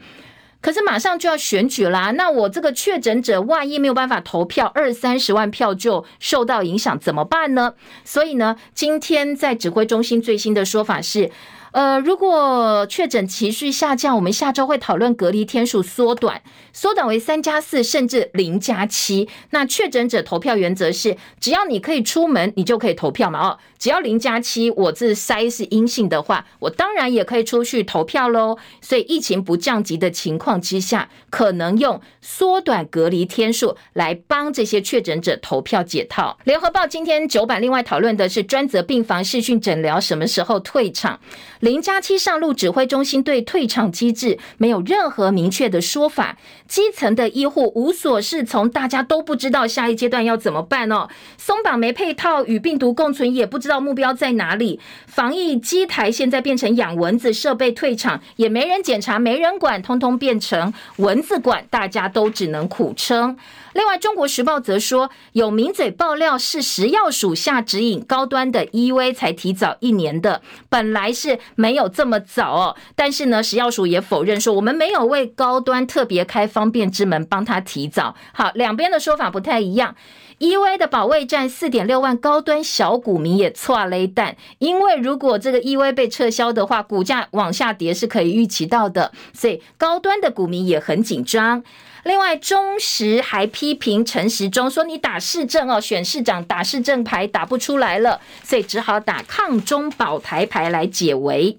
[0.60, 7.76] 可是马上就要选举啦，那我这个确诊者万一没有办法投票，二三十万票就受到影响，怎么办呢？
[8.04, 11.30] 所以呢，今天在指挥中心最新的说法是。
[11.74, 16.42] 呃，如果确诊持续下降，我们下周会讨论隔离天数缩短，
[16.78, 19.28] 缩短为三加四，甚至零加七。
[19.50, 23.40] 那确诊者投票原则是，只要你可以出门，你就可以投票嘛。
[23.40, 28.60] 哦，只要零加七，我自筛是阴性的话，我当然也可以出去投票喽。
[28.80, 36.38] 所以疫情不降级的情况之下，可能用缩短隔离天数来帮这些确诊者投票解套。
[36.44, 41.20] 联合报今天九版另外讨论的是专责病房视讯诊疗什么时候退场。
[41.62, 51.08] 零加七上路，指挥中心对退场机制没有任何明确的说法，基层的医护无所适从，大家都不知道下一阶段要怎么办哦。
[51.38, 54.80] 松绑没配套，与病毒共存，也不知道目标在哪里。
[55.06, 63.38] 防疫机台现在变成养蚊子，设备退场也没人检查，没人管，通通变成蚊子馆，大家都只能苦撑。
[63.74, 72.76] 另外，《中国时报》则说，有名嘴爆料是食药署下指引，高端的 EV 才提早一年的，本来是没有这么早哦。
[72.96, 78.16] 但是呢，食药署也否认说，我们没有为高端特别开方便之门，帮他提早。
[78.34, 79.96] 好，两边的说法不太一样。
[80.40, 91.64] EUA 的保卫战四点六万高端小股民也剉咧等，因为如果这个 EUA 被撤销的话，股价往下跌是可以预期到的，所以高端的股民也很紧张。
[92.04, 101.58] 另外，中时还批评陈时中说：“你打市政哦，选市长打市政牌打不出来了，所以只好打抗中保台牌来解围。”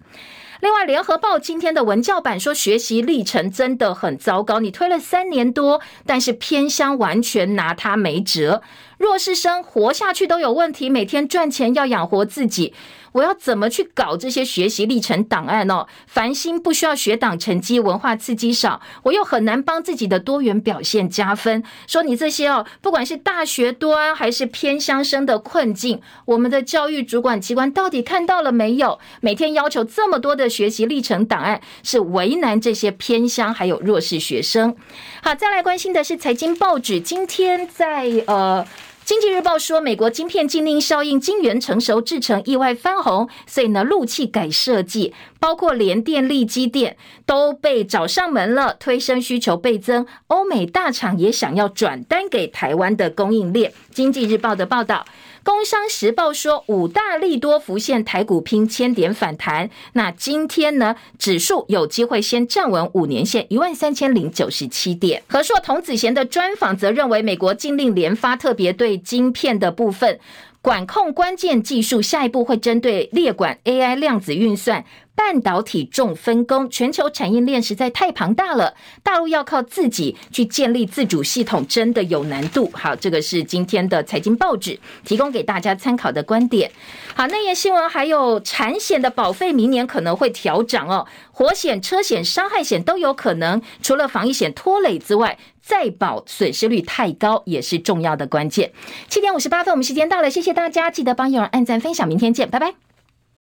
[0.60, 8.62] 另外，联合报今天的文教版说，学习历程真的很糟糕，你推了三年多，但是偏乡完全拿他没辙，
[8.98, 12.74] 弱势生活下去都有问题，每天赚钱要养活自己。
[13.18, 15.88] 我要怎么去搞这些学习历程档案哦？
[16.06, 21.64] 繁星不需要学党成绩，文化刺激少，我又很难帮自己的多元表现加分。
[21.88, 29.00] 说你这些哦，不管是大学端还是偏乡生的困境，我们的教育主管机关到底看到了没有？
[29.20, 34.76] 每天要求这么多的学习历程档案，是为难这些偏乡还有弱势学生。
[35.24, 38.64] 好，再来关心的是财经报纸，今天在呃。
[39.08, 50.06] 经济日报说，美国晶片禁令效应，晶圆成熟制成意外翻红，所以呢，路气改设计，包括联电、力积电都被找上门了，推升需求倍增。
[50.26, 53.72] 欧美大厂也想要转单给台湾的供应链。
[53.94, 55.06] 经济日报的报道。
[55.48, 59.70] 工商时报说，五大利多浮现，台股拼千点反弹。
[59.94, 65.22] 那今天呢，指数有机会先站稳五年线一万三千零九十七点。
[65.26, 70.20] 和硕童子贤的专访则认为，美国禁令连发，特别对晶片的部分
[70.68, 74.84] 管控关键技术，下一步会针对列管 AI 量子运算。
[75.14, 82.70] 半导体重分工，全球产业链实在太庞大了，大陆要靠自己去建立自主系统，真的有难度。
[82.74, 86.70] 好，这个是今天的财经报纸提供给大家参考的观点。
[87.16, 93.60] 好，内页新闻还有产险的保费明年可能会调涨哦，火险、车险、伤害险都有可能。
[93.82, 95.36] 除了防疫险拖累之外，
[95.68, 98.72] 再保损失率太高也是重要的关键。
[99.06, 102.87] 七点五十八分，我们时间到了，谢谢大家，记得帮幼儿按赞分享，明天见，拜拜。